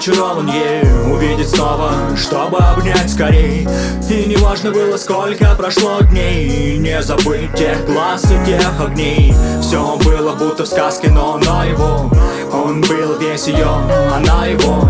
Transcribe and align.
очарован 0.00 0.48
ей 0.48 0.82
Увидеть 1.12 1.50
снова, 1.50 1.92
чтобы 2.16 2.56
обнять 2.56 3.10
скорей. 3.10 3.68
И 4.08 4.24
не 4.26 4.36
важно 4.36 4.70
было, 4.70 4.96
сколько 4.96 5.54
прошло 5.56 6.00
дней. 6.00 6.78
Не 6.78 7.02
забыть 7.02 7.54
тех 7.54 7.84
глаз 7.84 8.24
и 8.24 8.46
тех 8.46 8.80
огней. 8.80 9.34
Все 9.60 9.98
было 10.02 10.34
будто 10.34 10.64
в 10.64 10.68
сказке, 10.68 11.10
но 11.10 11.36
на 11.38 11.64
его. 11.64 12.10
Он 12.50 12.80
был 12.80 13.18
весь 13.18 13.46
ее, 13.48 13.68
она 14.14 14.46
его. 14.46 14.88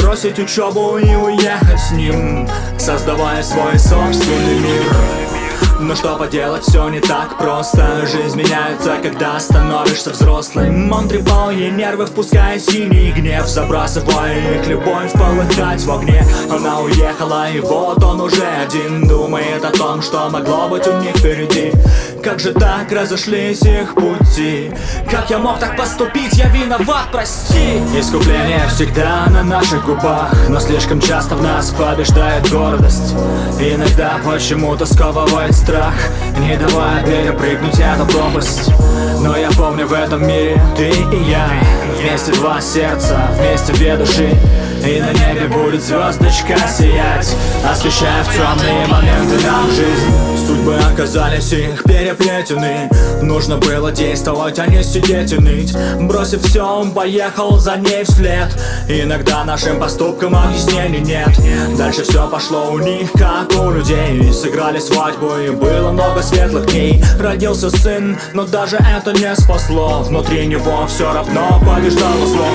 Бросить 0.00 0.38
учебу 0.38 0.96
и 0.96 1.14
уехать 1.14 1.80
с 1.80 1.90
ним 1.90 2.48
Создавая 2.78 3.42
свой 3.42 3.78
собственный 3.78 4.58
мир 4.60 5.31
но 5.80 5.94
что 5.94 6.16
поделать, 6.16 6.64
все 6.64 6.88
не 6.88 7.00
так 7.00 7.38
просто. 7.38 8.06
Жизнь 8.06 8.38
меняется, 8.38 8.96
когда 9.02 9.38
становишься 9.40 10.10
взрослым. 10.10 10.90
Он 10.92 11.08
трепал 11.08 11.50
ей 11.50 11.70
нервы, 11.70 12.06
впуская 12.06 12.58
синий 12.58 13.12
гнев 13.12 13.46
Забрасывая 13.46 14.56
их. 14.56 14.66
Любовь 14.66 15.12
полыхать 15.12 15.82
в 15.82 15.92
огне 15.92 16.24
Она 16.50 16.80
уехала, 16.80 17.50
и 17.50 17.60
вот 17.60 18.02
он 18.02 18.20
уже 18.20 18.44
один. 18.44 19.06
Думает 19.06 19.64
о 19.64 19.70
том, 19.70 20.02
что 20.02 20.28
могло 20.30 20.68
быть 20.68 20.86
у 20.86 20.92
них 21.00 21.16
впереди 21.16 21.72
Как 22.22 22.38
же 22.38 22.52
так 22.52 22.92
разошлись 22.92 23.62
их 23.62 23.94
пути? 23.94 24.72
Как 25.10 25.28
я 25.28 25.38
мог 25.38 25.58
так 25.58 25.76
поступить, 25.76 26.34
я 26.34 26.48
виноват, 26.50 27.08
прости! 27.10 27.82
Искупление 27.98 28.64
всегда 28.68 29.26
на 29.26 29.42
наших 29.42 29.84
губах 29.84 30.32
Но 30.48 30.60
слишком 30.60 31.00
часто 31.00 31.34
в 31.34 31.42
нас 31.42 31.70
побеждает 31.70 32.48
гордость. 32.48 33.14
Иногда 33.58 34.20
почему-то 34.24 34.86
сковывает 34.86 35.52
страх 35.52 35.94
Не 36.38 36.56
давая 36.56 37.04
перепрыгнуть 37.04 37.80
эту 37.80 38.06
пропасть. 38.06 38.70
Но 39.20 39.36
я 39.36 39.50
помню 39.50 39.88
в 39.88 39.92
этом 39.92 40.24
мире 40.24 40.62
ты 40.76 40.90
и 40.90 41.24
я 41.28 41.48
Вместе 41.98 42.32
два 42.32 42.60
сердца, 42.60 43.18
вместе 43.36 43.72
две 43.72 43.96
души 43.96 44.30
и 44.84 45.00
на 45.00 45.12
небе 45.12 45.46
будет 45.46 45.82
звездочка 45.82 46.56
сиять 46.68 47.36
Освещая 47.64 48.24
в 48.24 48.34
темные 48.34 48.86
моменты 48.86 49.46
нам 49.46 49.70
жизнь. 49.70 50.46
Судьбы 50.46 50.76
оказались 50.76 51.52
их 51.52 51.84
переплетены. 51.84 52.90
Нужно 53.22 53.58
было 53.58 53.92
действовать, 53.92 54.58
а 54.58 54.66
не 54.66 54.82
сидеть 54.82 55.32
и 55.32 55.36
ныть. 55.36 55.74
Бросив 56.00 56.42
все, 56.42 56.62
он 56.62 56.92
поехал 56.92 57.58
за 57.58 57.76
ней 57.76 58.02
вслед 58.04 58.48
Иногда 58.88 59.44
нашим 59.44 59.78
поступкам 59.78 60.34
объяснений 60.34 61.00
нет. 61.00 61.30
Дальше 61.78 62.02
все 62.02 62.28
пошло 62.28 62.72
у 62.72 62.78
них, 62.78 63.12
как 63.12 63.52
у 63.58 63.70
людей. 63.70 64.32
Сыграли 64.32 64.78
свадьбу 64.78 65.36
и 65.36 65.50
было 65.50 65.92
много 65.92 66.22
светлых 66.22 66.66
дней. 66.66 67.02
Родился 67.18 67.70
сын, 67.70 68.18
но 68.34 68.44
даже 68.44 68.76
это 68.76 69.12
не 69.12 69.34
спасло. 69.36 70.02
Внутри 70.02 70.46
него 70.46 70.86
все 70.86 71.12
равно 71.12 71.60
побеждало 71.60 72.26
зло. 72.26 72.46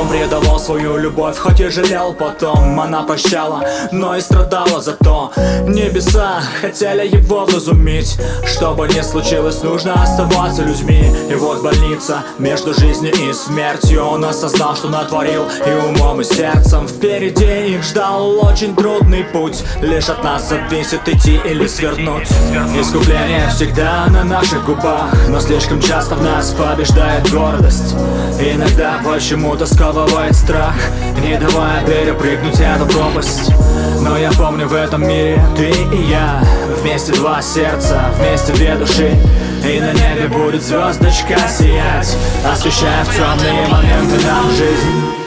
Он 0.00 0.08
предавал 0.08 0.58
свою 0.58 0.96
любовь, 0.96 1.38
хоть 1.38 1.60
и 1.60 1.68
жалел 1.68 2.14
потом. 2.14 2.78
Она 2.80 3.02
прощала, 3.02 3.64
но 3.92 4.16
и 4.16 4.20
страдала 4.20 4.80
за 4.80 4.92
то. 4.92 5.32
Небеса 5.66 6.40
хотели 6.60 7.06
его 7.06 7.44
вразумить 7.44 8.18
Что 8.44 8.74
бы 8.74 8.88
ни 8.88 9.00
случилось, 9.00 9.62
нужно 9.62 9.94
оставаться 9.94 10.62
людьми. 10.62 11.04
И 11.30 11.34
вот 11.34 11.62
больница 11.62 12.24
между 12.38 12.74
жизнью 12.74 13.12
и 13.14 13.32
смертью. 13.32 14.04
Он 14.04 14.24
осознал, 14.24 14.76
что 14.76 14.88
натворил 14.88 15.44
и 15.66 15.75
умом, 15.78 16.20
и 16.20 16.24
сердцем. 16.24 16.88
Впереди 16.88 17.74
их 17.74 17.82
ждал 17.82 18.44
очень 18.44 18.74
трудный 18.74 19.24
путь. 19.24 19.62
Лишь 19.80 20.08
от 20.08 20.22
нас 20.24 20.48
зависит 20.48 21.08
идти 21.08 21.40
или 21.44 21.66
свернуть. 21.66 22.28
Искупление 22.78 23.48
всегда 23.48 24.06
на 24.08 24.24
наших 24.24 24.64
губах. 24.64 25.12
Но 25.28 25.40
слишком 25.40 25.80
часто 25.80 26.14
в 26.14 26.22
нас 26.22 26.52
побеждает 26.52 27.30
гордость. 27.30 27.94
Иногда 28.40 29.00
почему-то 29.04 29.64
сковывает 29.66 30.34
страх 30.34 30.74
Не 31.22 31.38
давая 31.38 31.84
перепрыгнуть 31.86 32.60
эту 32.60 32.86
пропасть. 32.86 33.50
Но 34.00 34.16
я 34.16 34.30
помню 34.32 34.68
в 34.68 34.74
этом 34.74 35.06
мире 35.06 35.42
ты 35.56 35.70
и 35.70 36.10
я. 36.10 36.42
Вместе 36.80 37.12
два 37.12 37.42
сердца, 37.42 38.10
вместе 38.18 38.52
две 38.52 38.74
души. 38.76 39.12
И 39.64 39.80
на 39.80 39.92
небе 39.92 40.28
будет 40.28 40.62
звездочка 40.62 41.36
сиять 41.48 42.16
Освещая 42.44 43.04
в 43.04 43.08
темные 43.08 43.66
моменты 43.66 44.24
нам 44.24 44.48
жизнь 44.50 45.25